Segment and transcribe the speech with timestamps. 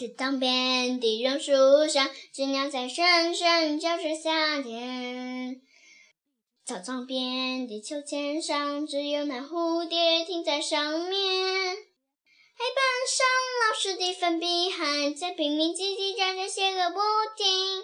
[0.00, 1.52] 池塘边的榕树
[1.86, 5.60] 上，知了在声声叫着夏天。
[6.64, 11.10] 操场边的秋千上，只有那蝴蝶停在上面。
[11.12, 13.26] 黑板上
[13.68, 17.00] 老师的粉笔还在拼命叽叽喳喳写个不
[17.36, 17.82] 停。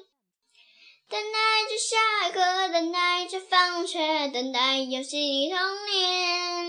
[1.10, 5.58] 等待着下课，等待着放学，等待游戏的童
[5.92, 6.65] 年。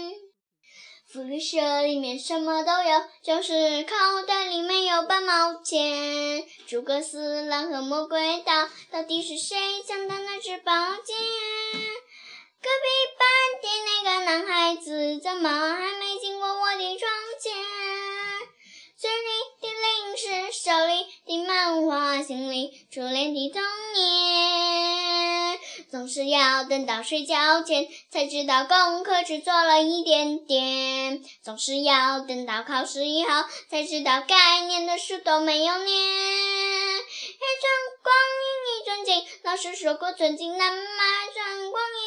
[1.10, 3.96] 福利社里面什么都有，就是口
[4.28, 6.44] 袋里没有半毛钱。
[6.68, 9.58] 诸葛四郎和魔鬼岛，到底是谁
[9.88, 11.16] 抢到那支宝剑？
[12.62, 13.26] 隔壁班
[13.62, 17.10] 的那个男孩子，怎么还没经过我的窗
[17.42, 17.54] 前？
[18.98, 19.30] 嘴里
[19.62, 23.62] 的零食，手里的漫画，心里初恋的童
[23.94, 24.67] 年。
[25.90, 31.24] 总是要等到睡觉前，才知道功课只做了一点点。
[31.42, 33.30] 总是要等到考试以后，
[33.70, 35.98] 才知道该念的书都没有念。
[35.98, 37.72] 一寸
[38.04, 38.14] 光
[38.44, 40.84] 阴一寸金，老师说过寸金难买
[41.34, 41.98] 寸光阴。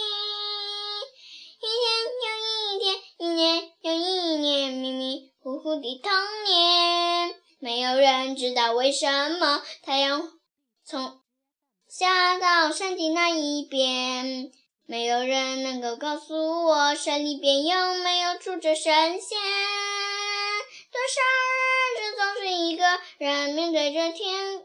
[1.63, 1.89] 一天
[2.23, 2.29] 又
[2.75, 6.13] 一天一年又一年，迷迷糊糊的童
[6.45, 10.31] 年，没有人知道为什么太阳
[10.85, 11.21] 从
[11.91, 14.53] 下到山的那一边，
[14.87, 19.37] 没有人能够告诉我山里边有没有住着神仙。
[20.93, 21.21] 多少
[21.99, 22.85] 日子总是一个
[23.19, 24.59] 人面对着天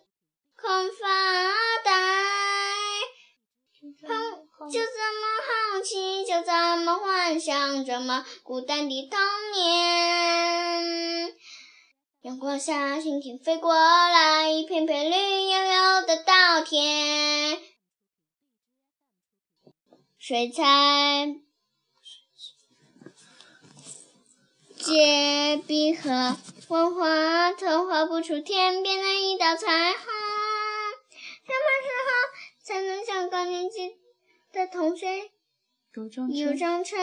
[0.55, 1.07] 空发
[1.83, 1.91] 呆。
[3.81, 9.19] 就这么好奇，就这么幻想，这么孤单的童
[9.51, 11.33] 年。
[12.21, 17.14] 阳光下，蜻蜓飞过来，一片片绿油油的稻田。
[20.27, 20.63] 水彩
[24.75, 26.35] 借笔和
[26.67, 29.99] 万花筒画不出天边的一道彩虹。
[31.45, 32.09] 什么时候？
[32.63, 33.97] 才能像高年级
[34.51, 35.29] 的同学
[36.33, 36.97] 有张成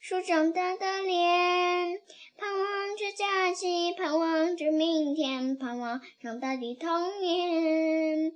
[0.00, 2.00] 熟长大的脸，
[2.36, 8.32] 盼望着假期，盼望着明天，盼望长大的童年。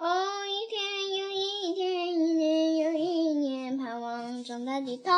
[0.00, 1.10] 哦，一天
[4.68, 5.14] 哪里痛，